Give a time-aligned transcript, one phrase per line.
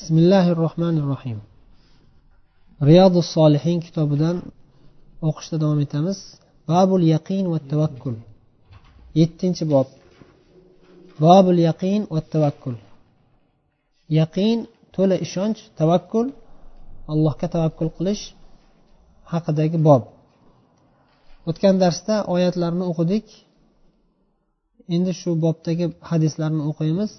[0.00, 1.38] bismillahi rohmanir rohim
[2.88, 4.36] riyodu solihin kitobidan
[5.28, 6.18] o'qishda davom etamiz.
[6.70, 8.16] Babul yaqin va tavakkul.
[9.20, 9.88] Yettinchi bob.
[11.22, 12.76] Bobul yaqin va tavakkul.
[14.18, 14.58] Yaqin
[14.94, 16.26] to'la ishonch tavakkul.
[17.12, 18.24] Allohga tavakkul qilish
[19.32, 20.02] haqidagi bob.
[21.48, 23.26] O'tgan darsda oyatlarni o'qidik.
[24.94, 27.10] Endi shu bobdagi hadislarni o'qiymiz.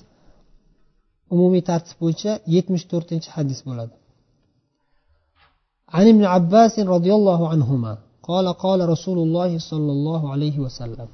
[1.35, 3.95] umumiy tartib bo'yicha yetmish to'rtinchi hadis bo'ladi
[5.97, 7.93] عن ابن عباس رضي الله عنهما
[8.29, 11.09] قال قال رسول الله صلى الله عليه وسلم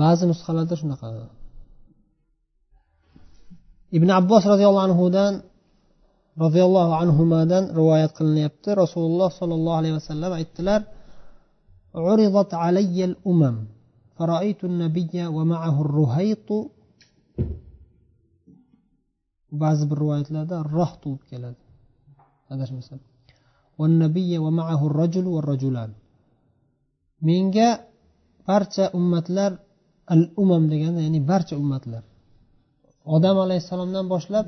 [0.00, 1.08] ba'zi nusxalarda shunaqa
[3.96, 5.32] ibn abbos roziyallohu anhudan
[6.44, 10.82] roziyallohu anhudan rivoyat qilinyapti rasululloh sollallohu alayhi vasallam aytdilar
[12.06, 13.56] عرضت علي الأمم
[14.16, 16.48] فرأيت النبي ومعه الرهيط
[19.61, 21.61] ba'zi bir rivoyatlarda roh bo'lib keladi.
[22.53, 22.99] Adashmasam.
[27.27, 27.69] Menga
[28.47, 29.51] barcha ummatlar
[30.13, 32.03] al umam deganda ya'ni barcha ummatlar.
[33.15, 34.45] Odam alayhissalomdan boshlab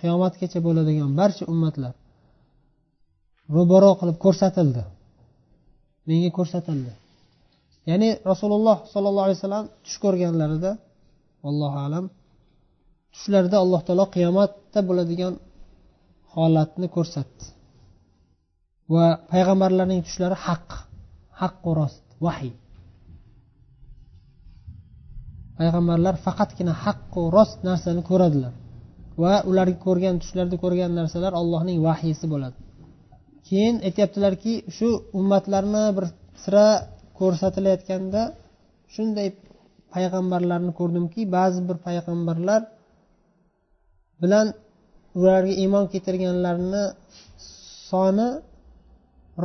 [0.00, 1.94] qiyomatgacha bo'ladigan barcha ummatlar
[3.56, 4.82] ro'baro qilib ko'rsatildi.
[6.08, 6.92] Menga ko'rsatildi.
[7.90, 10.70] Ya'ni rasululloh sollallohu alayhi vasallam tush ko'rganlarida
[11.48, 12.04] allohu alam
[13.14, 15.34] tushlarida alloh taolo qiyomatda bo'ladigan
[16.34, 17.44] holatni ko'rsatdi.
[18.94, 20.68] Va payg'ambarlarning tushlari haq
[21.40, 22.52] haqqu rost vahiy.
[25.58, 28.52] Payg'ambarlar faqatgina haqqu rost narsani ko'radilar
[29.22, 32.56] va ularga ko'rgan tushlarda ko'rgan narsalar allohning vahiysi bo'ladi.
[33.48, 36.04] Keyin aytyaptilarki shu ummatlarni bir
[36.42, 36.66] sira
[37.18, 38.22] ko'rsatilayotganda
[38.94, 39.28] shunday
[39.94, 42.60] payg'ambarlarni ko'rdimki ba'zi bir payg'ambarlar
[44.22, 44.46] bilan
[45.18, 46.84] ularga iymon keltirganlarni
[47.88, 48.28] soni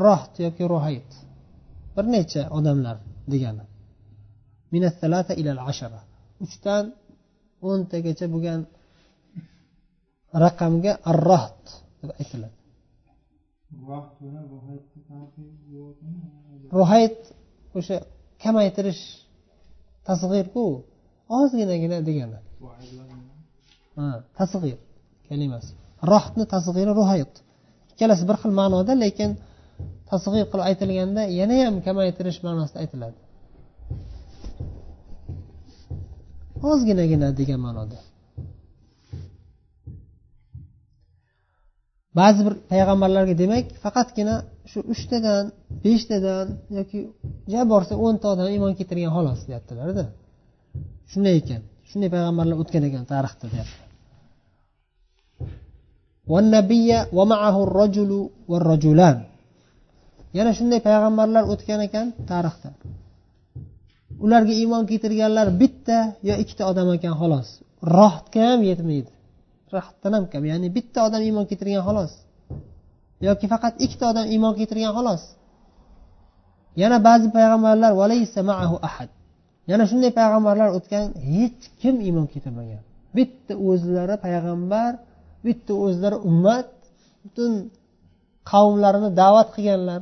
[0.03, 1.11] roht yoki rohayt.
[1.95, 2.98] Bir necha odamlar
[3.33, 3.66] degani.
[6.45, 6.83] Uchdan
[7.70, 8.61] o'ntagacha bo'lgan
[10.43, 11.64] raqamga arroht
[12.02, 12.55] deb aytiladi.
[16.77, 17.20] Rohayt
[17.77, 17.98] o'sha
[18.43, 19.04] kamaytirish
[20.08, 20.66] tasg'irku
[21.39, 22.39] ozginagina degani
[24.39, 24.80] tasg'ir.
[25.30, 25.71] Kalimasi
[26.11, 27.33] rohni tasg'iri ruhayt
[27.92, 29.32] ikkalasi bir xil ma'noda lekin
[30.11, 33.20] tasg'ir qilib aytilganda yana ham kamaytirish ma'nosida aytiladi.
[36.71, 37.98] Ozginagina degan ma'noda.
[42.20, 44.36] Ba'zi bir payg'ambarlarga demak faqatgina
[44.71, 45.43] shu uchtadan
[45.83, 46.99] beshtadan yoki
[47.54, 50.05] ja borsa o'nta odam iymon keltirgan xolos deyaptilarda.
[51.11, 51.61] Shunday ekan.
[51.89, 53.89] Shunday payg'ambarlar o'tgan ekan tarixda deyapti
[56.32, 58.12] والنبي ومعه الرجل
[58.52, 59.17] والرجلان
[60.38, 62.70] yana shunday payg'ambarlar o'tgan ekan tarixda.
[64.26, 65.98] Ularga iymon keltirganlar bitta
[66.28, 67.50] yo ikkita odam ekan xolos.
[67.98, 69.12] Rohtga ham yetmaydi.
[69.76, 72.14] Rohtdan ham kam ya'ni bitta odam iymon keltirgan xolos.
[73.28, 75.23] Yoki faqat ikkita odam iymon keltirgan xolos.
[76.82, 77.92] Yana ba'zi payg'ambarlar
[78.90, 79.10] ahad.
[79.72, 82.82] Yana shunday payg'ambarlar o'tgan hech kim iymon keltirmagan.
[83.17, 84.92] Bitta o'zlari payg'ambar
[85.45, 86.67] bitta o'zlari ummat
[87.23, 87.52] butun
[88.52, 90.02] qavmlarini da'vat qilganlar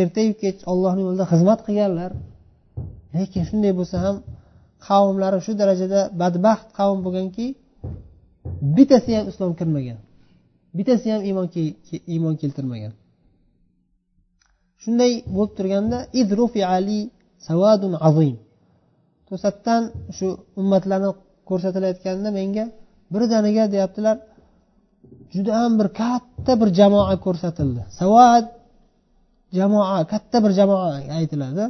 [0.00, 2.10] ertayu kech ollohni yo'lida xizmat qilganlar.
[3.14, 4.16] Lekin shunday bo'lsa ham
[4.88, 7.46] qavmlari shu darajada badbaxt qavm bo'lganki
[8.76, 9.98] bittasi ham islom kirmagan
[10.76, 11.46] bittasi ham iymon
[12.14, 12.92] iymon keltirmagan.
[14.82, 17.00] Shunday bo'lib turganda idrufi ali
[17.46, 18.36] savadun azim.
[19.28, 19.82] To'satdan
[20.16, 20.26] shu
[20.60, 21.10] ummatlarni
[21.48, 22.64] ko'rsatilayotganda menga
[23.12, 24.16] birdaniga deyaptilar.
[25.34, 27.82] Judayam bir katta bir jamoa ko'rsatildi.
[28.00, 28.46] Savad
[29.58, 31.64] jamoa katta bir jamoa aytiladi.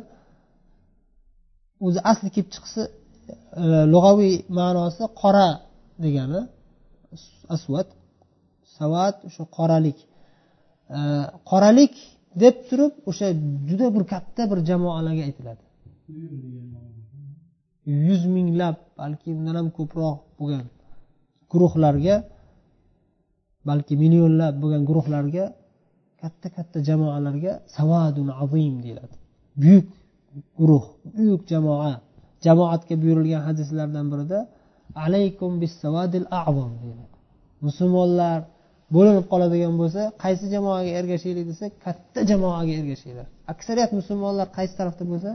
[1.86, 2.82] O'zi asli kelib chiqsa
[3.62, 5.48] e, lug'aviy ma'nosi qora
[6.04, 6.40] degani.
[7.54, 7.88] Asvat
[8.78, 9.98] savat o'sha qoralik.
[10.96, 10.98] E,
[11.50, 11.94] qoralik
[12.42, 13.26] deb turib o'sha
[13.68, 15.62] juda bir katta bir jamoalarga aytiladi.
[18.08, 20.64] Yuz minglab balki undan ham ko'proq bo'lgan
[21.52, 22.16] guruhlarga
[23.68, 25.44] balki millionlab bo'lgan guruhlarga
[26.22, 29.14] katta katta jamoalarga savadun azim deyiladi.
[29.62, 29.86] Buyuk
[30.58, 30.84] guruh
[31.16, 31.92] buyuk jamoa.
[32.46, 34.38] Jamoatga buyurilgan hadislardan birida
[35.04, 37.14] alaykum bis savadil azam deyiladi.
[37.66, 38.38] Musulmonlar
[38.94, 43.26] bo'linib qoladigan bo'lsa qaysi jamoaga ergashaylik desa katta jamoaga ergashinglar.
[43.52, 45.30] Aksariyat musulmonlar qaysi tarafda bo'lsa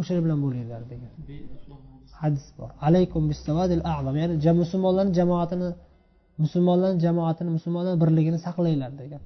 [0.00, 1.12] o'sha bilan bo'linglar degan
[2.22, 2.70] hadis bor.
[2.88, 5.68] Alaykum bisavadil a'zam ya'ni musulmonlarni jamoatini
[6.42, 9.22] musulmonlarni jamoatini musulmonlar birligini saqlanglar degan.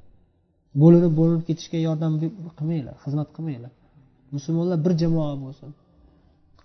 [0.82, 2.12] Bo'linib bo'linib ketishga yordam
[2.58, 3.72] qilmanglar xizmat qilmanglar.
[4.36, 5.70] Musulmonlar bir jamoa bo'lsin.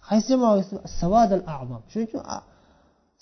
[0.07, 0.54] Qaysi jamoa
[1.00, 2.24] savadil a'zam shuning uchun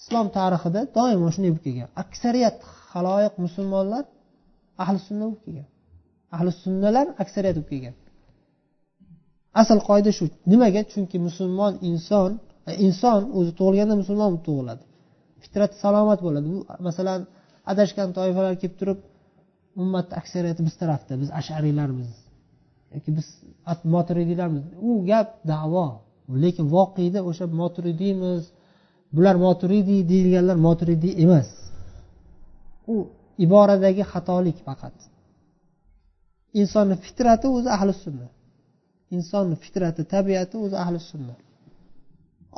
[0.01, 1.89] islom tarixida doimo shunday bo'lib kelgan.
[2.03, 2.57] Aksariyat
[2.93, 4.03] haloyiq musulmonlar
[4.83, 5.67] ahli sunna bo'lib kelgan.
[6.35, 7.95] Ahli sunnalar aksariyat bo'lib kelgan.
[9.61, 10.25] Asl qoida shu.
[10.51, 10.81] Nimaga?
[10.91, 12.31] Chunki musulmon inson
[12.87, 14.83] inson o'zi tug'ilganda musulmon bo'lib tug'iladi.
[15.43, 16.47] Fitrati salomat bo'ladi.
[16.53, 17.21] Bu masalan
[17.71, 18.99] adashgan toifalar kelib turib
[19.81, 22.11] ummatni aksariyati biz tarafda biz ashariylarmiz.
[22.93, 23.27] Yoki biz
[23.95, 24.63] moturidiylarmiz.
[24.87, 25.87] U gap davo.
[26.43, 28.43] Lekin voqeda o'sha moturidiymiz
[29.15, 31.49] bular moturidiy deyilganlar moturidiy emas.
[32.93, 32.95] U
[33.45, 34.97] iboradagi xatolik faqat.
[36.61, 38.27] Insonni fitrati o'zi ahli sunna.
[39.17, 41.35] Insonni fitrati tabiati o'zi ahli sunna.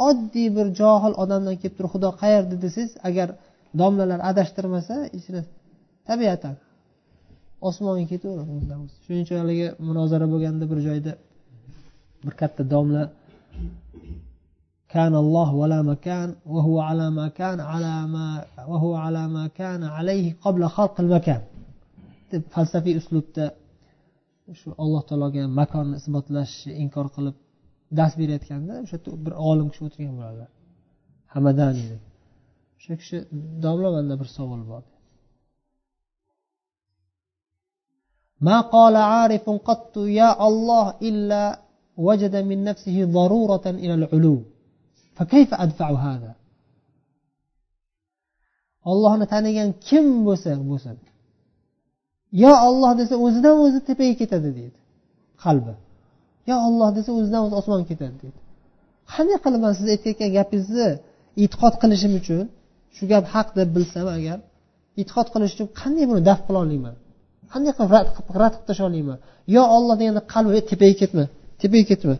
[0.08, 3.28] oddiy bir johil odamdan kelib turib xudo qayerda desangiz agar
[3.80, 5.42] domlalar adashtirmasa ichini
[6.08, 6.54] tabiatan
[7.68, 8.52] osmonga ketaveradi
[9.04, 11.12] shuning uchun haligi munozara bo'lganda bir joyda
[12.24, 13.02] bir katta domla
[14.96, 18.26] كان الله ولا مكان وهو على ما كان على ما
[18.70, 21.42] وهو على ما كان عليه قبل خلق المكان
[22.30, 23.44] deb falsafiy uslubda
[24.60, 27.36] shu alloh taologa makonni isbotlashni inkor qilib
[27.98, 30.50] dars berayotganda o'sha yerda bir olim kishi o'tirgan bo'ladilar
[31.34, 31.84] hamadani
[32.78, 33.16] o'sha kishi
[33.64, 34.84] domla manda bir savol bor
[38.48, 41.42] ما قال عارف قط يا الله إلا
[42.06, 44.36] وجد من نفسه ضرورة إلى العلو
[45.16, 46.32] فكيف أدفع هذا
[48.92, 50.96] ollohni tanigan kim bo'lsa bo'lsin
[52.42, 54.78] yo olloh desa o'zidan o'zi tepaga ketadi deydi
[55.44, 55.74] qalbi
[56.49, 58.39] Yo olloh desa o'zidan o'zi osmonga ketadi deydi
[59.13, 60.89] qanday qilib man siz aytayotgan gapingizni
[61.43, 62.45] e'tiqod qilishim uchun
[62.95, 64.37] shu gap haq deb bilsam agar
[65.01, 66.95] e'tiqod qilish uchun qanday buni daf qila olayman
[67.53, 69.17] qanday qilib rad qilib tashlay olayman
[69.55, 71.25] yo olloh deganda qalbi tepaga ketma
[71.61, 72.15] tepaga ketma.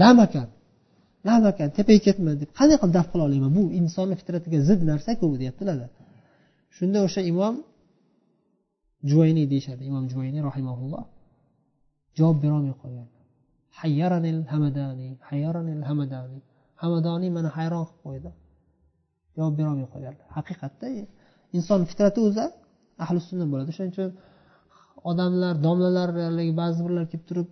[0.00, 0.48] Lamakan
[1.28, 5.78] lamakan tepaga ketma deb qanday qilib daf qila olayman bu insonni fitratiga zid narsaku deyaptilar
[6.76, 7.54] shunda o'sha imom
[9.10, 11.04] juvayniy deyishadi imom juvayniy rahimaulloh
[12.18, 13.08] javob berolmay qolgan.
[13.80, 16.38] Hayyaranil hamadani hayyaranil hamadani.
[16.82, 18.30] Hamadoniy mani hayron qilib qo'ydi.
[19.36, 20.86] Javob berolmay qolganlar haqiqatda
[21.56, 22.44] inson fitrati o'zi
[23.04, 23.70] ahli sunna bo'ladi.
[23.76, 24.10] Shuning uchun
[25.10, 26.08] odamlar domlalar
[26.60, 27.48] ba'zi birlar kelib turib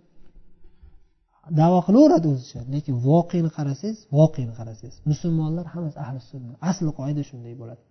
[1.61, 2.59] davo qilaveradi o'zicha.
[2.73, 7.81] Lekin voqeni qarasangiz voqeni qarasangiz musulmonlar hammasi ahli sunna asli qoida shunday bo'ladi.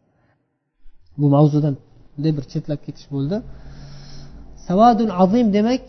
[1.21, 1.75] Bu mavzudan
[2.15, 3.37] bunday bir chetlab ketish bo'ldi.
[4.67, 5.85] Savadun azim demak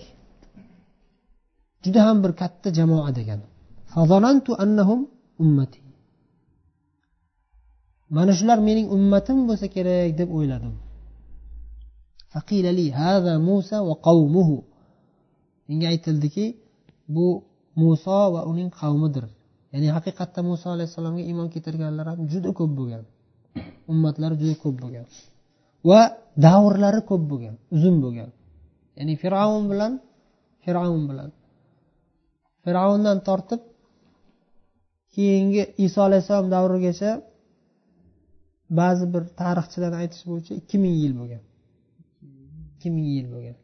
[1.84, 3.46] juda ham bir katta jamoa degani.
[8.16, 10.76] Mana shular mening ummatim bo'lsa kerak deb o'yladim.
[15.68, 16.46] Menga aytildiki
[17.16, 17.28] bu
[17.82, 19.26] muso va uning qavmidir.
[19.74, 23.04] Ya'ni haqiqatda muso alayhissalomga iymon keltirganlar ham juda ko'p bo'lgan.
[23.92, 25.06] Ummatlari juda ko'p bo'lgan.
[25.90, 26.02] Va
[26.46, 28.30] davrlari ko'p bo'lgan uzun bo'lgan.
[28.98, 29.94] Ya'ni fir'avn bilan
[30.64, 31.30] fir'avn bilan.
[32.68, 33.62] Fir'avndan tortib
[35.16, 37.12] keyingi iso alayhissalom davrigacha
[38.80, 41.44] ba'zi bir tarixchilar aytish bo'yicha ikki ming yil bo'lgan.
[42.76, 43.58] Ikki ming yil bo'lgan.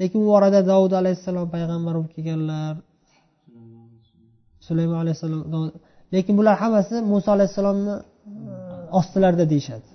[0.00, 2.74] Lekin u orada davud alayhissalom payg'ambar bo'lib kelganlar
[4.66, 5.40] sulaymon alayhissalom
[6.14, 8.02] lekin bular hammasi muso alayhissalomni e,
[8.98, 9.88] ostilarida deyishadi.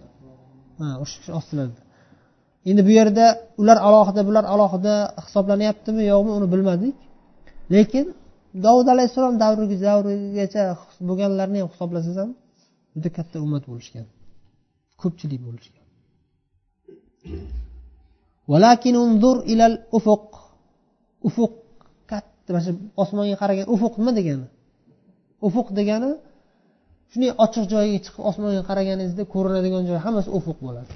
[0.79, 1.81] Ha o'sha ostilarida
[2.69, 3.25] endi bu yerda
[3.61, 4.93] ular alohida bular alohida
[5.25, 6.95] hisoblanyaptimi yo'qmi uni bilmadik.
[7.75, 8.05] Lekin
[8.65, 10.63] dovud alayhissalom davrigacha
[11.09, 12.31] bo'lganlarni ham hisoblasangiz ham
[12.95, 14.05] juda katta ummat bo'lishgan.
[15.01, 15.85] Ko'pchilik bo'lishgan.
[19.97, 20.25] Ufuq.
[21.27, 21.53] Ufuq
[22.11, 22.71] katta mana shu
[23.03, 24.47] osmonga qaragan ufuq nima degani?
[25.47, 26.11] Ufuq degani
[27.11, 30.91] shunday ochiq joyga chiqib osmonga qaraganingizda ko'rinadigan joy hammasi ufuq bo'ladi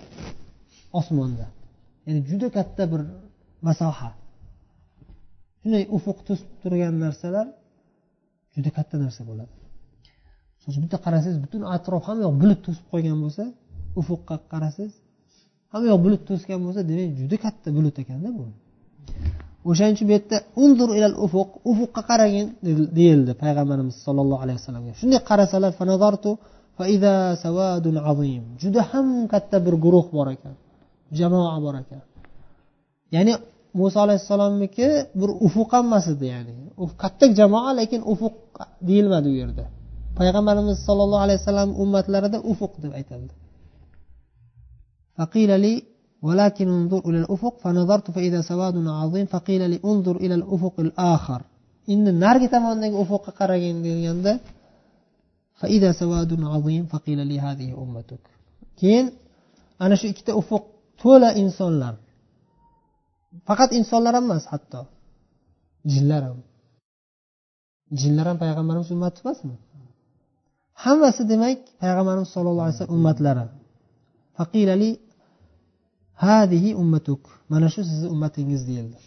[0.99, 1.45] osmonda.
[2.05, 3.01] Ya'ni juda katta bir
[3.67, 4.09] masoha
[5.65, 7.47] shunday ufuq to'sib turgan narsalar
[8.55, 9.53] juda katta narsa bo'ladi.
[10.83, 13.43] Bitta qarasangiz butun atrof hamma yoq bulut to'sib qo'ygan bo'lsa
[13.99, 14.93] ufuqqa qarasangiz
[15.71, 18.43] hamma yoq bulut to'sgan bo'lsa demak juda katta bulut ekanda bu.
[19.69, 22.47] O'shaning uchun bu yerda unzur ilal ufuq ufuqqa qaragin
[22.97, 24.91] deyildi payg'ambarimiz sollallohu alayhi vasallamga.
[25.01, 25.71] Shunday qarasalar
[28.61, 30.55] juda ham katta bir guruh bor ekan
[31.19, 32.01] jamoa bor ekan.
[33.15, 33.33] Ya'ni
[33.80, 34.88] muso alayhissalomniki
[35.20, 36.54] bir ufuq ham emas edi ya'ni
[37.02, 38.36] katta jamoa lekin ufuq
[38.88, 39.64] deyilmadi u yerda
[40.18, 43.34] payg'ambarimiz sollallohu alayhi vasallam ummatlarida ufuq deb aytildi
[45.20, 45.74] فقيل لي
[46.26, 51.40] ولكن انظر إلى الأفق فنظرت فإذا سواد عظيم فقيل لي انظر إلى الأفق الآخر
[51.92, 54.32] endi narigi tomondagi ufuqqa qaragin deganda
[58.80, 59.06] keyin
[59.84, 60.64] ana shu ikkita ufuq
[61.02, 61.94] to'la insonlar
[63.48, 64.80] faqat insonlar ham emas hatto
[65.92, 66.38] jinlar ham
[68.00, 69.56] jinlar ham payg'ambarimiz ummati emasmi
[70.84, 73.44] hammasi demak payg'ambarimiz sollallohu alayhi vasallam ummatlari
[74.38, 74.90] faqilali
[76.24, 79.00] hadihi ummatuk mana shu sizni ummatingiz deyildi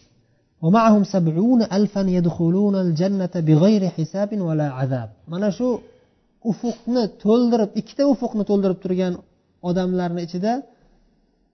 [0.64, 5.68] ومعهم سبعون ألفا يدخلون الجنة بغير حساب ولا عذاب mana shu
[6.50, 9.14] ufuqni to'ldirib ikkita ufuqni to'ldirib turgan
[9.68, 10.52] odamlarni ichida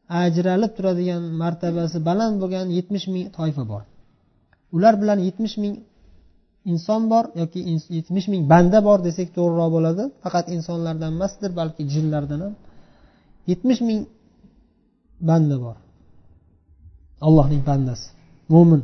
[0.09, 3.83] ajralib turadigan martabasi baland bo'lgan yetmish ming toifa bor.
[4.75, 5.75] Ular bilan yetmish ming
[6.71, 7.59] inson bor yoki
[7.97, 10.03] yetmish ming banda bor desak to'g'riroq bo'ladi.
[10.23, 12.53] Faqat insonlardan emasdir balki jinlardan ham.
[13.51, 14.01] Yetmish ming
[15.29, 15.77] banda bor.
[17.27, 18.07] Allohning bandasi.
[18.53, 18.81] Mo'min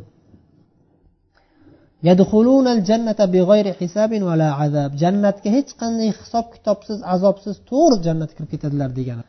[5.01, 9.23] jannatga hech qanday hisob kitobsiz azobsiz to'g'ri jannatga kirib ketadilar degani.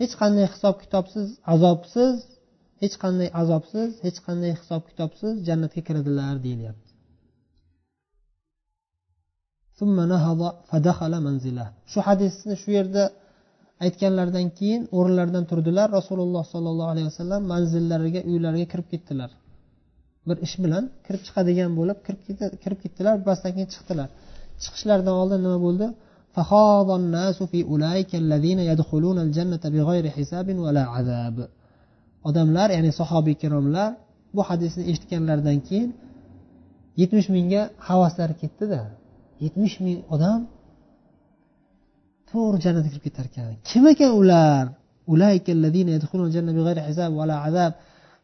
[0.00, 2.14] Hech qanday hisob kitobsiz azobsiz
[2.82, 6.90] hech qanday azobsiz hech qanday hisob kitobsiz jannatga kiradilar deyilyapti.
[11.92, 13.04] Shu hadisni shu yerda
[13.84, 15.86] aytganlaridan keyin o'rinlaridan turdilar.
[15.98, 19.30] Rasululloh sollallohu alayhi vasallam manzillariga uylariga kirib ketdilar.
[20.28, 21.98] Bir ish bilan kirib chiqadigan bo'lib
[22.62, 24.08] kirib ketdilar birpasdan keyin chiqdilar.
[24.62, 25.86] Chiqishlaridan oldin nima bo'ldi?
[26.34, 31.36] فخاض الناس في أولئك الذين يدخلون الجنة بغير حساب ولا عذاب.
[32.28, 33.90] Odamlar ya'ni sahobiy ikromlar
[34.34, 35.90] bu hadisni eshitganlaridan keyin
[37.00, 38.82] yetmish mingga havaslari ketdida.
[39.44, 40.40] yetmish ming odam
[42.30, 44.64] to'g'ri jannatga kirib ketar ekan kim ekan ular?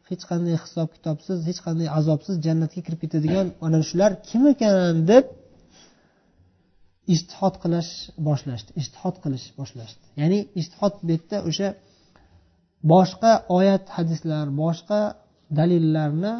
[0.09, 5.25] Hech qanday hisob kitobsiz hech qanday azobsiz jannatga kirib ketadigan ana shular kim ekan deb
[7.15, 7.91] istihod qilish
[8.27, 10.03] boshlashdi istihod qilish boshlashdi.
[10.21, 11.67] Ya'ni ishtihod bu yerda o'sha
[12.93, 14.99] boshqa oyat hadislar boshqa
[15.57, 16.33] dalillarni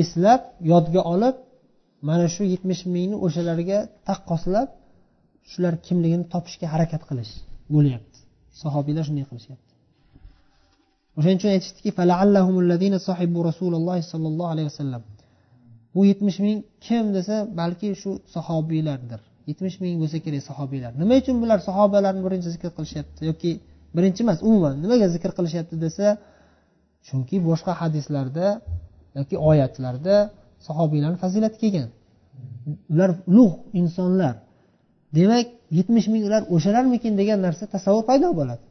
[0.00, 0.42] eslab
[0.72, 1.36] yodga olib
[2.08, 4.68] mana shu yetmish mingni o'shalarga taqqoslab
[5.50, 7.32] shular kimligini topishga harakat qilish
[7.74, 8.18] bo'lyapti.
[8.62, 9.72] Sahobiylar shunday qilishyapti.
[11.18, 11.90] O'shaning uchun aytishdiki
[14.12, 15.02] sollallohu alayhi vasallam.
[15.96, 19.20] Bu yetmish ming kim desa balki shu sahobiylardir.
[19.50, 20.92] Yetmish ming bo'lsa kerak sahobiylar.
[21.00, 23.50] Nima uchun bular sahobalarni birinchi zikr qilishyapti yoki
[23.96, 26.06] birinchi emas umuman nimaga zikr qilishyapti desa
[27.06, 28.46] chunki boshqa hadislarda
[29.18, 30.16] yoki oyatlarda
[30.66, 31.88] sahobiylarni fazilati kelgan.
[32.92, 34.34] Ular ulug' insonlar.
[35.18, 35.46] Demak
[35.78, 38.62] yetmish ming ular o'shalarmikin degan narsa tasavvur paydo bo'ladi.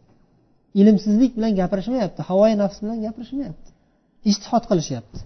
[0.80, 3.70] Ilmsizlik bilan gapirishmayapti havoyi nafs bilan gapirishmayapti.
[4.30, 5.20] Ishtihod qilishyapti.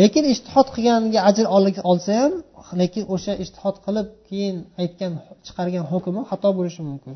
[0.00, 1.46] Lekin ishtihod qilganiga ajr
[1.90, 2.32] olsa ham
[2.80, 5.12] lekin o'sha ishtihod qilib keyin aytgan
[5.46, 7.14] chiqargan hukmi xato bo'lishi mumkin.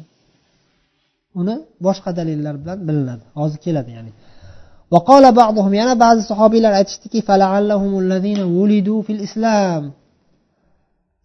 [1.40, 1.54] Uni
[1.86, 3.24] boshqa dalillar bilan bilinadi.
[3.40, 4.12] Hozir keladi ya'ni.
[5.80, 7.18] Yana ba'zi sahobiylar aytishdiki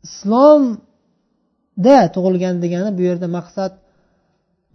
[0.07, 3.71] islomda tug'ilgan degani bu yerda maqsad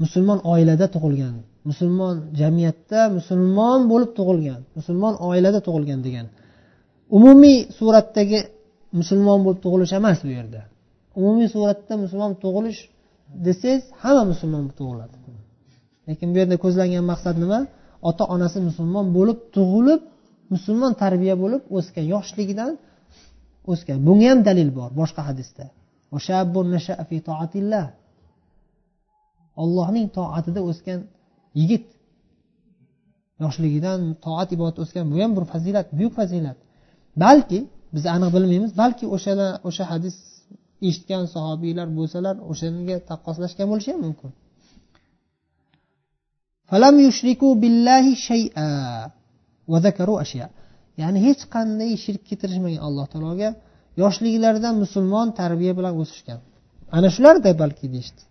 [0.02, 1.35] musulmon oilada tug'ilgan
[1.68, 6.26] musulmon jamiyatda musulmon bo'lib tug'ilgan musulmon oilada tug'ilgan degan
[7.16, 8.38] umumiy suratdagi
[8.98, 10.60] musulmon bo'lib tug'ilish emas bu yerda.
[11.20, 12.80] Umumiy suratda musulmon tug'ilish
[13.46, 15.16] desangiz hamma musulmon bo'lib tug'iladi.
[16.08, 17.60] Lekin bu yerda ko'zlangan maqsad nima?
[18.08, 20.00] Ota onasi musulmon bo'lib tug'ilib
[20.54, 22.72] musulmon tarbiya bo'lib o'sgan yoshligidan
[23.72, 23.98] o'sgan.
[24.06, 25.64] Bunga ham dalil bor boshqa hadisda.
[29.62, 31.00] Ollohning toatida o'sgan
[31.60, 31.84] yigit
[33.42, 36.58] yoshligidan toat ibodat o'sgan bu ham bir fazilat buyuk fazilat.
[37.25, 37.60] Balki
[37.94, 40.16] biz aniq bilmaymiz balki o'shalar o'sha hadis
[40.88, 44.30] eshitgan sahobiylar bo'lsalar o'shanga taqqoslashgan bo'lishi ham mumkin.
[51.02, 53.50] Ya'ni hech qanday shirk keltirishmagan alloh taologa
[54.02, 56.40] yoshliklaridan musulmon tarbiya bilan o'sishgan.
[56.96, 58.22] Ana shularda balki deyishdi.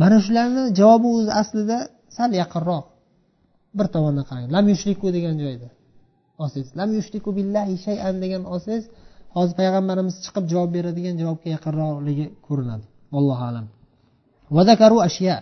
[0.00, 1.78] Mana shularni javobi o'zi aslida
[2.16, 2.84] sal yaqinroq.
[3.78, 4.46] Bir tomondan qarang.
[4.54, 5.68] Lam yushriku degan joyda.
[6.42, 8.84] Olsangiz lam yushriku billahi shayan degan olsangiz
[9.36, 12.84] hozir payg'ambarimiz chiqib javob beradigan javobga yaqinroqligi ko'rinadi.
[13.18, 13.66] Allohu alam.
[14.56, 15.36] Vazakaru ashya.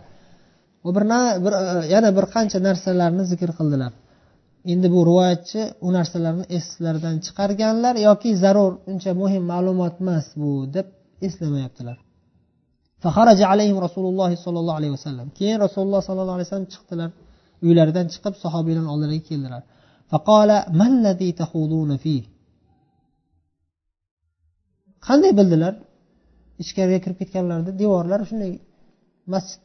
[0.84, 1.04] Va bir,
[1.44, 1.62] bir e,
[1.94, 3.92] yana bir qancha narsalarni zikr qildilar.
[4.72, 10.87] Endi bu rivoyatchi u narsalarni eslaridan chiqarganlar yoki zarur uncha muhim ma'lumot emas bu deb
[11.26, 11.96] eslamayaptilar.
[13.87, 15.26] Rasululloh sollallohu alayhi vasallam.
[15.38, 17.11] Keyin rasululloh sollallohu alayhi vasallam chiqdilar.
[17.66, 19.62] Uylaridan chiqib sahobiylarni oldilariga keldilar.
[20.12, 22.23] فقال ما الذي تخوضون فيه?
[25.07, 25.75] Qanday bildilar?
[26.62, 28.52] Ichkariga kirib ketganlarida devorlar shunday
[29.33, 29.61] masjid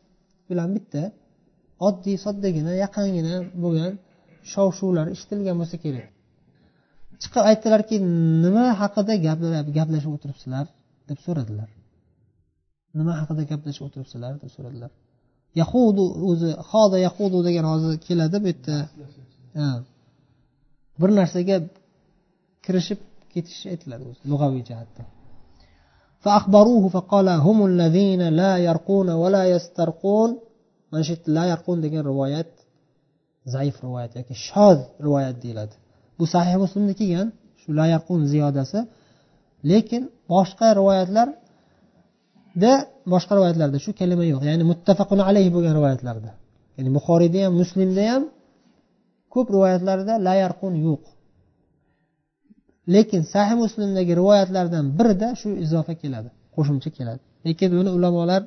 [0.49, 1.03] bilan bitta
[1.87, 3.93] oddiy soddagina yaqingina bo'lgan
[4.51, 6.07] shov shuvlar eshitilgan bo'lsa kerak.
[7.21, 7.95] Chiqib aytdilarki
[8.45, 9.13] nima haqida
[9.77, 10.65] gaplashib o'tiribsizlar?
[11.09, 11.69] deb so'radilar.
[12.99, 14.33] Nima haqida gaplashib o'tiribsizlar?
[14.43, 14.91] deb so'radilar.
[15.61, 18.77] Yahudu o'zi hoda yahudu degan hozir keladi bu yerda.
[21.00, 21.56] bir narsaga
[22.64, 23.00] kirishib
[23.32, 25.06] ketish aytiladi o'zi lug'aviy jihatdan
[26.24, 30.30] فأخبروه فقال هم الذين لا يرقون ولا يسترقون
[30.92, 32.50] mana shu yerda la yarqun degan rivoyat
[33.54, 35.74] zaif rivoyat yoki shoz rivoyat deyiladi
[36.18, 37.28] bu sahih muslimda kelgan
[37.60, 38.78] shu la yarqun ziyodasi
[39.70, 40.02] lekin
[40.32, 42.72] boshqa rivoyatlarda
[43.12, 46.30] boshqa rivoyatlarda shu kalima yo'q ya'ni muttafaqun alayhi bo'lgan rivoyatlarda
[46.76, 48.22] ya'ni buxoriyda ham muslimda ham
[49.33, 51.03] ko'p rivoyatlarda la yarqun yo'q.
[52.95, 57.21] Lekin sahih muslimdagi rivoyatlardan birida shu izofa keladi qo'shimcha keladi.
[57.47, 58.41] Lekin buni ulamolar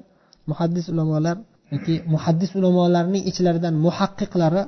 [0.50, 1.36] muhaddis ulamolar
[1.74, 4.62] yoki muhaddis ulamolarning ichlaridan muhaqqiqlari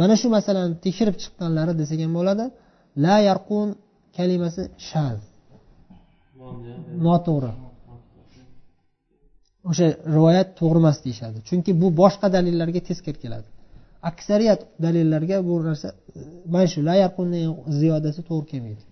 [0.00, 2.44] mana shu masalani tekshirib chiqqanlari desak ham bo'ladi
[3.04, 3.68] la yarqun
[4.16, 5.18] kalimasi shaz.
[7.06, 7.52] Noto'g'ri.
[9.70, 11.38] O'sha rivoyat to'g'ri emas deyishadi.
[11.48, 13.48] Chunki bu boshqa dalillarga teskari keladi.
[14.09, 15.89] aksariyat dalillarga bu narsa
[16.53, 17.27] mana shu la yarqun
[17.79, 18.83] ziyodasi to'g'ri kelmaydi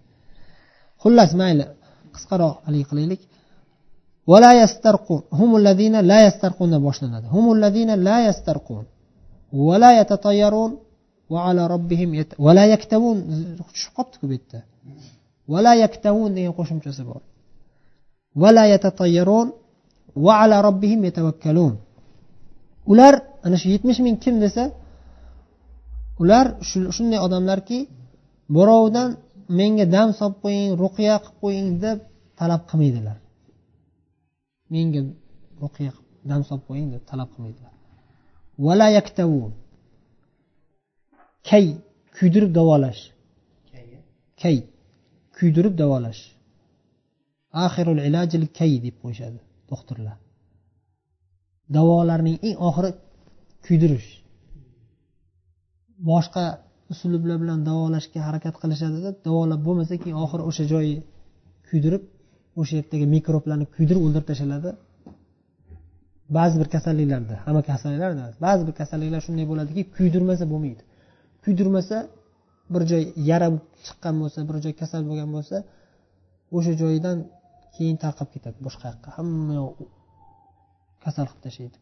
[1.04, 1.66] xullas mayli
[2.16, 3.22] qisqaroq haligi qilaylik
[4.32, 8.86] ولا يسترقون هم الذين لا يسترقون boshlanadi هم الذين لا يسترقون
[9.54, 10.72] ولا يتطيرون
[11.30, 12.34] وعلى ربهم يت...
[12.46, 13.18] ولا يكتوون
[13.72, 14.60] tushib qolibdiku bu yerda
[15.48, 17.22] ولا يكتوون degan qo'shimchasi bor
[18.36, 19.48] ولا يتطيرون
[20.16, 21.74] وعلى ربهم يتوكلون
[22.92, 23.14] ular
[23.46, 24.64] ana shu yetmish ming kim desa
[26.23, 26.47] ular
[26.97, 27.79] shunday odamlarki
[28.57, 29.09] birovdan
[29.59, 31.99] menga dam solib qo'ying ruqya qilib qo'ying deb
[32.41, 33.19] talab qilmaydilar.
[34.73, 35.01] Menga
[35.63, 35.91] ruqya
[36.31, 37.73] dam solib qo'ying deb talab qilmaydilar.
[38.65, 38.87] Vala
[41.49, 41.67] kay
[42.17, 43.03] kuydirib davolash.
[44.43, 44.57] Kay
[45.37, 46.23] kuydirib davolash.
[47.65, 49.39] Axirul ilajil kay deb qo'yishadi
[49.71, 50.19] doktorlar.
[51.77, 52.91] Davolarning eng oxiri
[53.65, 54.09] kuydirish.
[56.11, 56.45] Boshqa
[56.93, 60.97] uslublar bilan davolashga harakat qilishadida davolab bo'lmasa keyin oxiri o'sha joyi
[61.69, 62.03] kuydirib
[62.61, 64.71] o'sha yerdagi mikroblarni kuydirib o'ldirib tashladi.
[66.37, 70.83] Ba'zi bir kasalliklarda hamma kasalliklarda emas ba'zi bir kasalliklar shunday bo'ladiki kuydirmasa bo'lmaydi.
[71.45, 71.97] Kuydirmasa
[72.73, 73.49] bir joy yara
[73.87, 75.57] chiqqan bo'lsa bir joy kasal bo'lgan bo'lsa
[76.57, 77.19] o'sha joyidan
[77.75, 79.09] keyin tarqab ketadi boshqa yoqqa.
[79.17, 79.57] Hamma
[81.05, 81.77] kasal qilib tashlaydi.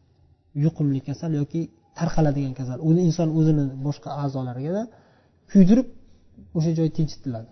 [0.63, 1.61] Yuqumli kasal yoki
[1.99, 4.83] tarqaladigan kasal o'zi inson o'zini boshqa a'zolariga
[5.51, 5.87] kuydirib
[6.57, 7.51] o'sha joy tinchitiladi.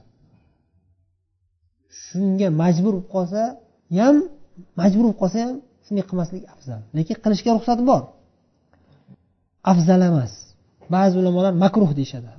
[2.04, 3.41] Shunga majbur bo'lib qolsa
[3.99, 4.15] ham
[4.82, 5.54] majbur bo'lib qolsa ham
[5.86, 6.80] shunday qilmaslik afzal.
[6.97, 8.02] Lekin qilishga ruxsat bor.
[9.71, 10.34] Afzal emas.
[10.95, 12.30] Ba'zi ulamolar makruh deyishadi.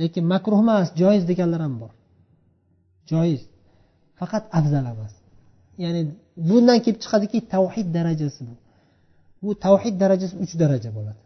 [0.00, 1.92] Lekin makruh emas joiz deganlar ham bor.
[3.10, 3.42] Joiz.
[4.20, 5.12] Faqat afzal emas.
[5.82, 6.02] Ya'ni
[6.48, 8.54] bundan kelib chiqadiki tavhid darajasi bu.
[9.44, 11.20] Bu tavhid darajasi uch daraja bo'ladi.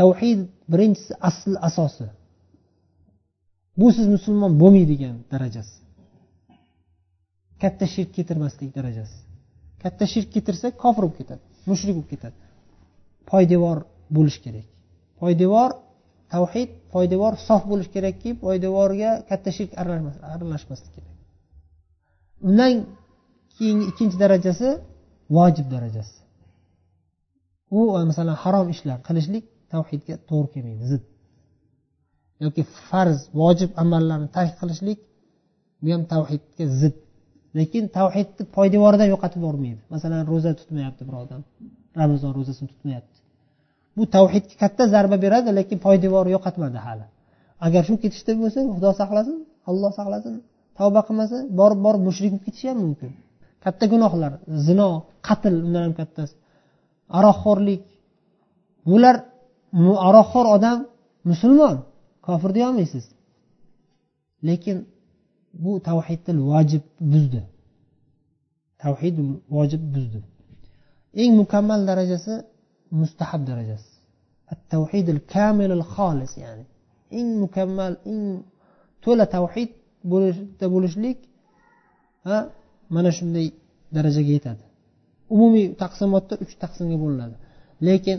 [0.00, 0.40] Tavhid
[0.72, 2.06] birinchisi asl asosi.
[3.80, 5.76] Bu siz musulmon bo'lmaydigan darajasi.
[7.62, 9.18] Katta shirk keltirmaslik darajasi.
[9.82, 12.38] Katta shirk keltirsa kofir bo'lib ketadi mushrik bo'lib ketadi.
[13.30, 13.78] Poydevor
[14.16, 14.66] bo'lishi kerak.
[15.20, 15.70] Poydevor
[16.32, 21.16] tavhid poydevor sof bo'lishi kerakki poydevorga katta shirk aralashmaslik kerak.
[22.48, 22.72] Undan
[23.56, 24.68] keyingi ikkinchi darajasi
[25.36, 26.16] vojib darajasi.
[27.76, 27.78] U
[28.10, 31.04] masalan harom ishlar qilishlik tavhidga to'g'ri kelmaydi zid.
[32.44, 34.98] Yoki farz vojib amallarni tark qilishlik
[35.82, 36.96] bu ham tavhidga zid.
[37.58, 39.80] Lekin tavhidni poydevoridan yo'qotib yubormaydi.
[39.94, 41.40] Masalan ro'za tutmayapti bir odam.
[42.00, 43.18] Ramazon ro'zasini tutmayapti.
[43.96, 47.06] Bu tavhidga katta zarba beradi lekin poydevori yo'qotmadi hali.
[47.66, 49.36] Agar shu ketishda bo'lsa xudo saqlasin
[49.70, 50.34] alloh saqlasin
[50.78, 53.10] tavba qilmasa borib borib mushrik bo'lib ketishi ham mumkin.
[53.64, 54.32] Katta gunohlar
[54.66, 54.88] zino
[55.28, 56.34] qatl undan ham kattasi.
[57.18, 57.82] Aroqxo'rlik
[58.90, 59.16] bular
[60.08, 60.78] aroqxo'r odam
[61.30, 61.76] musulmon
[62.26, 63.04] kofir deyolmaysiz.
[64.48, 64.78] Lekin
[65.62, 67.42] bu tavhidni vojib buzdi.
[68.82, 69.16] Tavhid
[69.56, 70.20] vojib buzdi.
[71.22, 72.34] Eng mukammal darajasi
[73.00, 73.90] mustahab darajasi.
[74.72, 76.64] Tavhidil kamilil xolis ya'ni
[77.18, 78.24] eng mukammal eng
[79.04, 79.70] to'la tavhid
[80.12, 81.18] bo'lishda bo'lishlik
[82.26, 82.36] ha
[82.94, 83.46] mana shunday
[83.96, 84.64] darajaga yetadi.
[85.34, 87.36] Umumiy taqsimotda uch taqsimga bo'linadi.
[87.88, 88.18] Lekin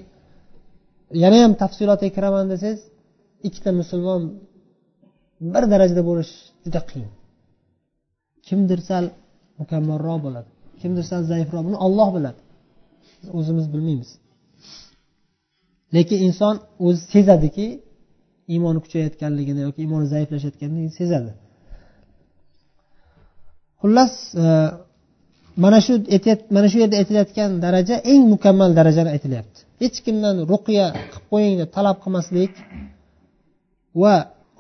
[1.24, 2.82] yana ham tafsilotga kiraman desangiz
[3.48, 4.22] ikkita musulmon
[5.54, 6.32] bir darajada bo'lish
[6.66, 7.12] juda qiyin.
[8.48, 9.06] Kimdir sal
[9.62, 10.50] mukammalroq bo'ladi
[10.82, 12.42] kimdir sal zaifroq buni olloh biladi.
[13.20, 14.10] Biz o'zimiz bilmaymiz.
[15.96, 17.68] Lekin inson o'zi sezadiki
[18.54, 21.32] iymoni kuchayotganligini yoki iymoni zaiflashayotganligini sezadi.
[23.82, 24.46] Xullas e,
[25.64, 25.94] mana shu
[26.56, 29.60] mana shu yerda aytilayotgan daraja eng mukammal darajani aytilyapti.
[29.82, 32.54] Hech kimdan ruqya qilib qo'ying deb talab qilmaslik.
[34.02, 34.16] Va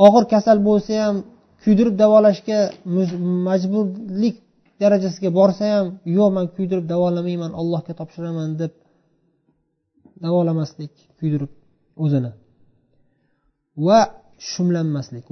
[0.05, 1.15] og'ir kasal bo'lsa ham
[1.63, 2.59] kuydirib davolashga
[3.47, 4.35] majburlik
[4.81, 8.71] darajasiga borsa ham yo'q man kuydirib davolamayman allohga topshiraman deb
[10.23, 11.51] davolamaslik kuydirib
[12.03, 12.31] o'zini.
[13.85, 13.99] Va
[14.51, 15.23] shumlanmaslik.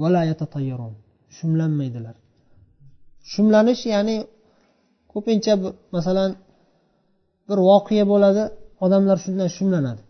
[1.38, 2.16] Shumlanmaydilar.
[3.32, 4.16] Shumlanish ya'ni
[5.12, 5.54] ko'pincha
[5.94, 6.30] masalan
[7.48, 8.44] bir voqea bo'ladi.
[8.84, 10.02] Odamlar shundan shumlanadi.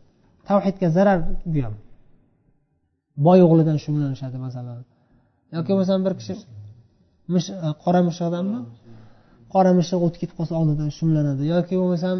[0.48, 1.18] Tavhidga zarar
[1.52, 1.74] bu ham.
[3.26, 4.78] Boy o'g'lidan shumlanishadi masalan.
[5.56, 6.32] Yoki bo'lmasam bir kishi
[7.66, 8.60] e, qora mishiqdanmi
[9.54, 11.42] qora mishiq o'tib ketib qolsa oldidan shumlanadi.
[11.54, 12.16] Yoki bo'lmasam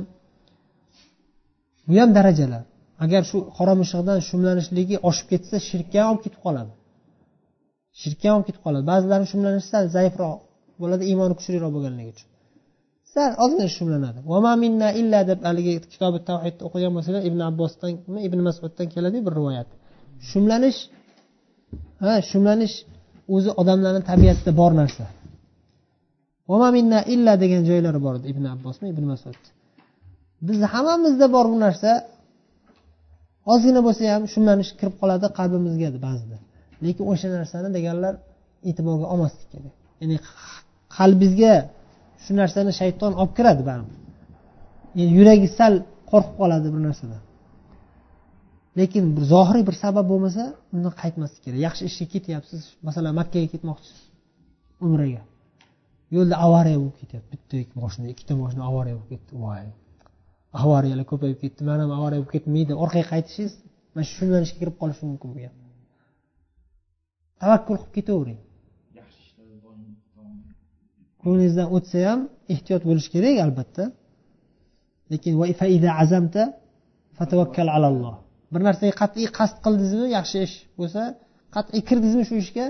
[1.89, 2.63] bu ham darajalar.
[3.05, 6.73] Agar shu qora mishiqdan shumlanishligi oshib ketsa shirkka olib ketib qoladi.
[8.01, 8.85] Shirkka olib ketib qoladi.
[8.93, 10.37] Ba'zilari shumlanishsa zaifroq
[10.83, 12.30] bo'ladi iymoni kuchliroq bo'lganligi uchun.
[13.13, 14.19] Sal ozgina shumlanadi.
[14.65, 17.91] Minna illa deb haligi kitobi tavhidni o'qigan bo'lsanglar ibn abbosdan
[18.29, 19.69] ibn masuddan keladiyu bir rivoyat.
[20.31, 20.81] Shumlanish
[22.03, 22.75] ha shumlanish
[23.35, 25.05] o'zi odamlarni tabiatida bor narsa.
[26.77, 29.39] Minna illa degan joylari bor edi ibn abbosmi ibn masud.
[30.49, 31.91] Bizni hammamizda bor bu narsa.
[33.53, 36.37] Ozgina bo'lsa ham shumlanish kirib qoladi qalbimizga ba'zida.
[36.85, 38.15] Lekin o'sha narsani deganlar
[38.69, 39.75] e'tiborga olmaslik kerak.
[40.01, 40.17] Ya'ni
[40.97, 41.55] qalbingizga
[42.25, 43.97] shu narsani shayton olib kiradi baribir
[45.19, 45.75] yuragi sal
[46.11, 47.23] qo'rqib qoladi bir narsadan
[48.79, 50.43] lekin bir zohiriy bir sabab bo'lmasa
[50.75, 51.59] undan qaytmaslik kerak.
[51.67, 52.63] Yaxshi ishga ketyapsiz.
[52.87, 54.01] Masalan makkaga ketmoqchisiz
[54.87, 55.23] umraga.
[56.17, 57.29] Yo'lda avariya bo'lib ketyapti.
[57.35, 59.33] Bitta ikki moshina ikkita moshina avariya bo'lib ketdi.
[59.45, 59.67] Voy.
[60.63, 61.61] Avariyalar ko'payib ketdi.
[61.69, 62.73] Man ham avariya bo'lib ketmaydi.
[62.85, 63.53] Orqaga qaytishingiz
[63.95, 65.39] mana shu yo'nalishga kirib qolishi mumkin bu
[67.43, 68.41] tavakkul qilib ketavering
[71.23, 72.21] ko'nglingizdan o'tsa ham
[72.55, 73.85] ehtiyot bo'lish kerak albatta.
[75.13, 75.33] Lekin
[76.03, 76.43] azamta
[77.19, 78.15] fatavakkal alalloh
[78.53, 81.03] bir narsaga qat'iy qasd qildingizmi yaxshi ish bo'lsa
[81.57, 82.67] qat'iy kirdingizmi shu ishga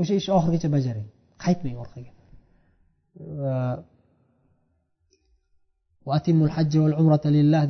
[0.00, 1.08] o'sha ishni oxirigacha bajaring.
[1.44, 2.12] Qaytmang orqaga.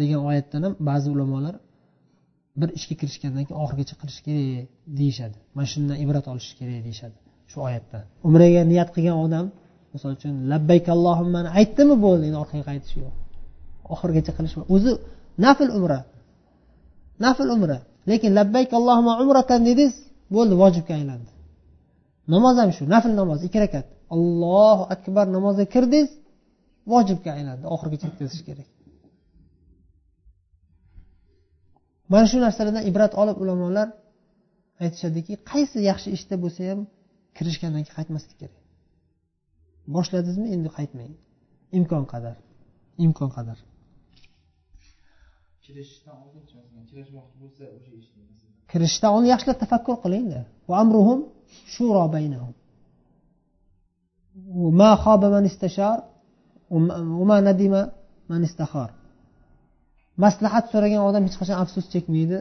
[0.02, 1.54] Degan oyatdan ham ba'zi ulamolar
[2.60, 5.36] bir ishga kirishgandan keyin oxirigacha qilish kerak deyishadi.
[5.56, 7.16] Mana shundan ibrat olish kerak deyishadi.
[7.50, 7.98] Shu oyatda.
[8.28, 9.46] Umraga niyat qilgan odam
[9.92, 13.14] misol uchun labbayk allohimmani aytdimi bo'ldi endi orqaga qaytish yo'q.
[13.94, 14.92] Oxirigacha qilish o'zi
[15.44, 16.00] nafl umra.
[17.24, 17.78] Nafl umra.
[18.10, 19.94] Lekin labbayk allohima umratan dedingiz
[20.34, 21.30] bo'ldi vojibga aylandi.
[22.34, 23.86] Namoz ham shu nafl namoz ikki rakat.
[24.14, 26.10] Allohu akbar namozga kirdingiz
[26.92, 27.64] vojibga aylandi.
[27.74, 28.68] Oxirigacha yetkazish kerak.
[32.12, 33.88] Mana shu narsalardan ibrat olib ulamolar
[34.82, 36.80] aytishadiki qaysi yaxshi ishda bo'lsa ham
[37.38, 38.62] kirishgandan keyin qaytmaslik kerak.
[39.94, 41.12] Boshladingizmi endi qaytmang.
[41.78, 42.36] Imkon qadar.
[43.04, 43.58] Imkon qadar.
[48.70, 50.40] Kirishdan oldin yaxshilab tafakkur qilingda
[51.74, 52.54] shuro baynahum.
[54.80, 55.98] Ma xoba man istashar
[57.28, 57.82] ma nadima
[58.30, 58.90] man istahor
[60.24, 62.38] maslahat so'ragan odam hech qachon afsus chekmaydi.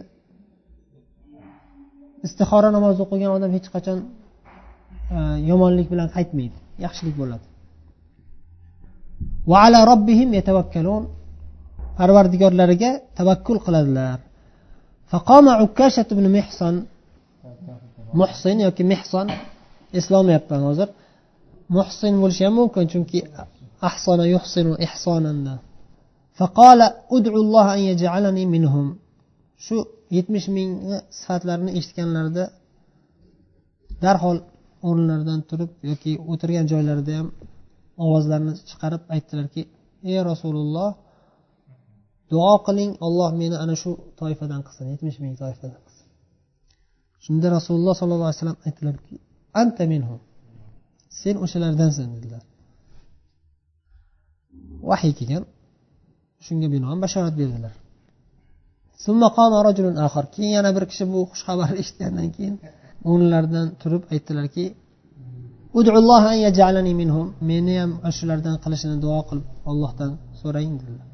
[2.27, 3.97] Istihora namozi o'qigan odam hech qachon
[5.49, 6.57] yomonlik bilan qaytmaydi.
[6.85, 7.45] Yaxshilik bo'ladi.
[9.49, 11.03] Va ala robbihim yatavakkalun
[11.97, 14.19] parvardigorlariga tavakkul qiladilar.
[15.11, 16.75] Faqoma ukkashat ibn mehson
[18.19, 19.27] muhsin yoki mehson
[19.99, 20.89] eslolmayapman hozir.
[21.77, 23.19] Muhsin bo'lishi ham mumkin chunki
[23.89, 25.53] ahsona yuhsinu ihsonanda
[26.39, 28.87] faqola udulloh an yaj'alani minhum.
[29.65, 29.77] Shu
[30.17, 32.45] yetmish mingni sifatlarini eshitganlarida
[34.03, 34.37] darhol
[34.87, 37.27] o'rinlaridan turib yoki o'tirgan joylarida ham
[38.05, 39.61] ovozlarini chiqarib aytdilarki
[40.09, 40.89] ey rasululloh
[42.31, 46.07] duo qiling olloh meni ana shu toifadan qilsin yetmish ming toifadan qilsin.
[47.25, 49.15] Shunda rasululloh sollallohu alayhi vasallam aytdilarki
[49.61, 50.19] anta minhum
[51.21, 52.43] sen o'shalardansan dedilar.
[54.89, 55.43] Vahiy kelgan
[56.45, 57.73] shunga binoan bashorat berdilar.
[60.35, 62.55] Keyin yana bir kishi bu xushxabarni eshitgandan keyin
[63.09, 64.65] o'rnlaridan turib aytdilarki
[67.49, 71.07] meni ham shulardan qilishini duo qilib ollohdan so'rang dedilar.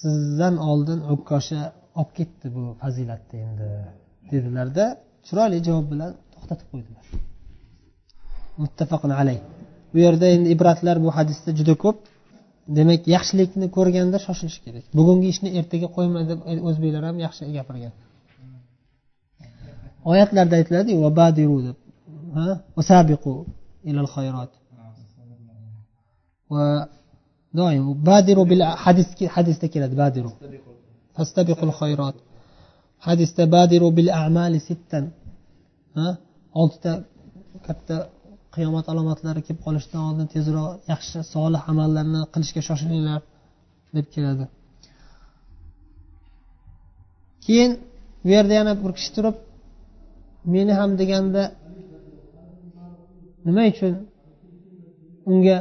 [0.00, 1.60] Sizdan oldin ukkosha
[2.00, 3.68] olib ketdi bu fazilatni endi
[4.30, 4.84] dedilarda
[5.26, 7.04] chiroyli javob bilan to'xtatib qo'ydilar.
[8.62, 9.38] Muttafaqun alay
[9.92, 11.98] bu yerda endi ibratlar bu hadisda juda ko'p.
[12.78, 14.84] Demak yaxshilikni ko'rganda shoshilish kerak.
[14.98, 17.92] Bugungi ishni ertaga qo'yma deb o'zbeklar ham yaxshi gapirgan.
[20.10, 21.76] Oyatlarda aytiladiyu badiru deb.
[23.90, 24.52] Ilal xayrot
[26.54, 26.66] va
[27.58, 30.30] doim badiru bil hadis hadisda keladi badiru.
[31.16, 32.16] Fastabiqul xayrot
[33.06, 35.04] hadisda badiru bil a'mali sittan
[36.60, 36.92] oltita
[37.66, 37.96] katta
[38.54, 43.20] qiyomat alomatlari kelib qolishidan oldin tezroq yaxshi solih amallarni qilishga shoshilinglar
[43.96, 44.44] deb keladi.
[47.44, 47.72] Keyin
[48.24, 49.36] bu yerda yana bir kishi turib
[50.54, 51.42] meni ham deganda
[53.46, 53.94] nima uchun
[55.30, 55.56] unga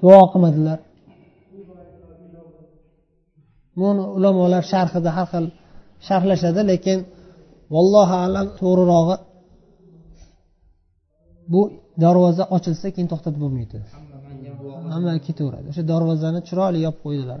[0.00, 0.78] duo qilmadilar?
[3.80, 5.46] Buni ulamolar sharhida har xil
[6.08, 6.98] sharhlashadi lekin
[7.74, 9.16] vallohu alam to'g'rirog'i
[11.52, 11.62] bu
[12.02, 13.78] darvoza ochilsa keyin to'xtatib bo'lmaydi.
[14.92, 15.66] Hamma ketaveradi.
[15.72, 17.40] O'sha darvozani chiroyli yopib qo'ydilar.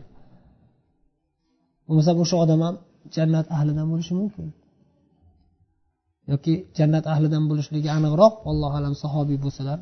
[1.86, 2.74] Bo'lmasa o'sha odam ham
[3.16, 4.46] jannat ahlidan bo'lishi mumkin.
[6.32, 9.78] Yoki jannat ahlidan bo'lishligi aniqroq allohu alam sahobiy bo'lsalar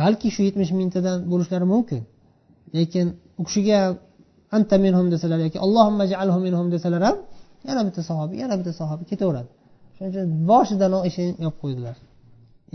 [0.00, 2.02] balki shu yetmish mingtadan bo'lishlari mumkin.
[2.76, 3.06] Lekin
[3.40, 3.78] u kishiga
[4.56, 7.16] anta minhum desalar yoki allohimma jalhum minhum desalar ham
[7.68, 9.50] yana bitta sahobiy yana bitta sahobiy ketaveradi.
[9.94, 11.96] Shuning uchun boshidanoq eshikni yopib qo'ydilar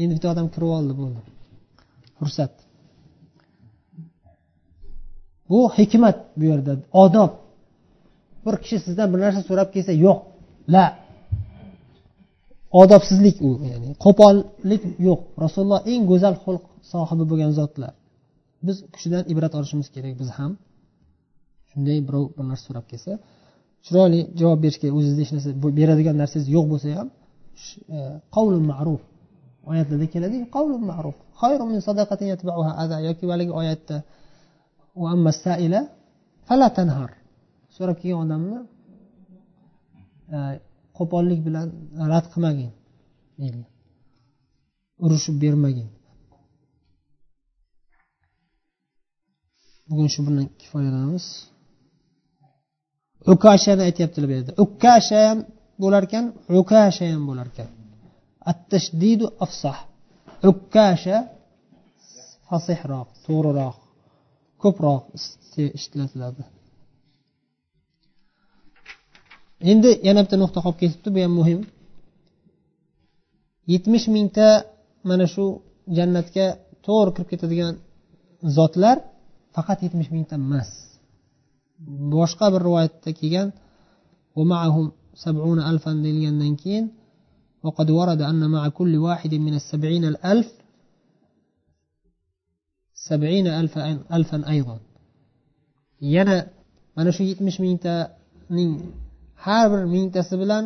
[0.02, 1.22] endi bitta odam kirib oldi bo'ldi
[2.18, 2.54] fursat.
[5.50, 6.74] Bu hikmat bu yerda.
[7.04, 7.32] Odob.
[8.46, 10.18] Bir kishi sizdan bir narsa so'rab kelsa yo'q.
[10.74, 10.86] La.
[12.82, 15.20] Odobsizlik u ya'ni qo'pollik yo'q.
[15.44, 17.94] Rasululloh eng go'zal xulq sohibi bo'lgan zotlar.
[18.68, 20.52] Biz u kishidan ibrat olishimiz kerak biz ham.
[21.70, 23.12] Shunday birov bir narsa so'rab kelsa
[23.86, 27.08] chiroyli javob berish kerak o'zizni hech narsa beradigan narsangiz yo'q bo'lsa ham
[27.96, 27.98] e,
[28.36, 29.02] qavlun ma'ruf.
[29.72, 30.46] Oyatlarda keladiyu
[30.92, 31.18] ma'ruf
[31.74, 33.98] min sadaqatin yatba'uha adha yoki haligi oyatda.
[36.48, 37.12] Fala tanhar.
[37.76, 38.60] So'rab kelgan odamni
[40.36, 40.38] e,
[40.98, 41.68] qo'pollik bilan
[42.12, 42.72] rad qilmagin
[45.06, 45.90] urushib bermagin.
[49.90, 51.26] Bugun shu bilan kifoyalanamiz.
[53.34, 55.40] Ukashani aytyaptilar bu yerda ukasha ham
[55.84, 56.24] bo'larkan
[56.62, 57.70] ukasha ham bo'larkan.
[58.52, 59.78] Attashdidu afsah.
[60.50, 61.18] Ukkasha
[62.48, 63.78] fasihroq to'g'riroq
[64.62, 65.04] ko'proq
[65.80, 66.44] ishlatiladi.
[69.72, 71.60] Endi yana bitta nuqta qolib ketibdi bu ham muhim.
[73.74, 74.48] Yetmish mingta
[75.10, 75.46] mana shu
[75.98, 76.46] jannatga
[76.86, 77.74] to'g'ri kirib ketadigan
[78.58, 78.98] zotlar
[79.56, 80.70] faqat yetmish mingta emas.
[82.14, 83.48] Boshqa bir rivoyatda kelgan
[86.06, 86.86] deyilgandan keyin
[87.65, 90.53] وقد ورد أن مع كل واحد من السبعين الألف
[93.09, 93.79] سبعين ألف
[94.17, 94.79] ألفا أيضا
[96.15, 96.37] yana
[96.97, 98.73] mana shu yetmish mingtaning
[99.45, 100.65] har bir mingtasi bilan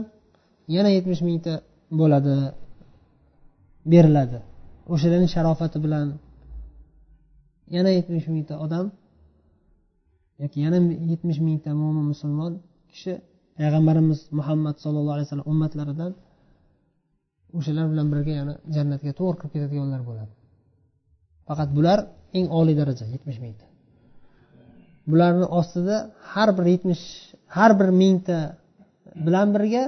[0.76, 1.52] yana yetmish mingta
[2.00, 2.34] bo'ladi
[3.92, 4.38] beriladi
[4.92, 6.06] o'shalarni sharofati bilan
[7.76, 8.86] yana yetmish mingta odam
[10.42, 10.78] yoki yana
[11.12, 12.52] yetmish mingta mo'min musulmon
[12.90, 13.12] kishi
[13.58, 16.12] payg'ambarimiz muhammad sallallohu alayhi vasallam ummatlaridan
[17.57, 20.33] o'shalar bilan birga yana jannatga to'g'ri kirib ketadiganlar bo'ladi.
[21.47, 21.99] Faqat bular
[22.37, 23.65] eng oliy daraja yetmish mingta.
[25.11, 25.95] Bularni ostida
[26.33, 27.03] har bir yetmish
[27.57, 28.37] har bir mingta
[29.25, 29.83] bilan birga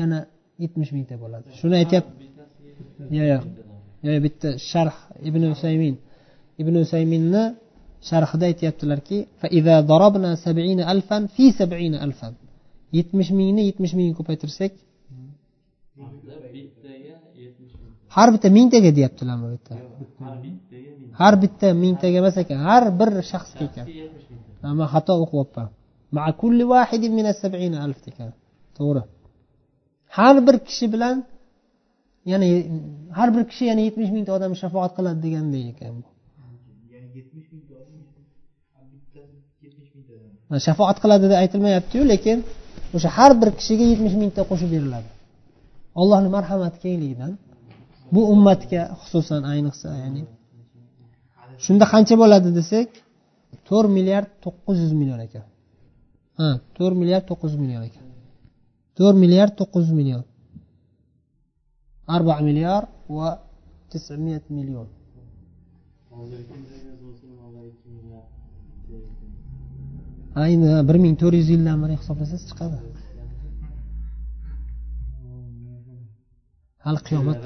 [0.00, 0.18] yana
[0.62, 1.46] yetmish mingta bo'ladi.
[1.60, 2.12] Shuni aytyapti.
[3.16, 3.44] Yo'q yo'q
[4.06, 4.96] yo'q bitta sharh
[5.28, 5.94] ibn usaymin.
[6.62, 7.44] Ibn usayminni
[8.08, 9.18] sharhida aytyaptilarki
[12.98, 14.72] yetmish mingni yetmish mingga ko'paytirsak
[18.16, 19.74] har bitta mingtaga deyaptilar bu yerda
[21.20, 23.86] har bitta mingtaga emas ekan har bir shaxsga ekan.
[24.78, 25.68] Man xato o'qiyapman
[28.76, 29.02] to'g'ri.
[30.16, 31.16] Har bir kishi bilan
[32.32, 32.46] yana
[33.18, 36.08] har bir kishi yana yetmish mingta odam shafoat qiladi degandek ekan bu.
[40.66, 42.38] Shafoat qiladi deb aytilmayaptiyu lekin
[42.96, 45.08] o'sha har bir kishiga yetmish mingta qo'shib beriladi
[46.00, 47.32] allohni marhamati kengligidan
[48.14, 50.22] bu ummatga xususan ayniqsa ya'ni
[51.64, 52.88] shunda qancha bo'ladi desak
[53.68, 55.44] to'rt milliard to'qqiz yuz million ekan.
[56.38, 58.04] Ha to'rt milliard to'qqiz yuz million ekan.
[58.98, 60.22] To'rt milliard to'qqiz yuz million.
[62.14, 63.28] Arba milliard va
[64.58, 64.86] million.
[70.44, 72.78] Ayni bir ming to'rt yuz yildan beri hisoblasangiz chiqadi.
[76.85, 77.41] hali qiyomat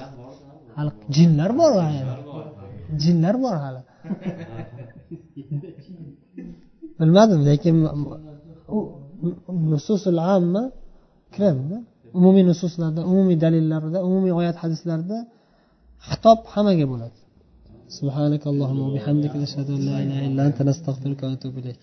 [0.77, 1.71] hali jinlar bor
[3.03, 3.81] jinlar bor hali
[6.99, 7.75] bilmadim lekin
[9.71, 10.63] nususul amma
[11.33, 11.77] kiradida
[12.17, 15.17] umumiy nususlarda umumiy dalillarda umumiy oyat hadislarda
[16.09, 17.19] xitob hammaga bo'ladi
[17.99, 21.73] سبحانك اللهم وبحمدك نشهد ان لا اله الا انت نستغفرك ونتوب اليك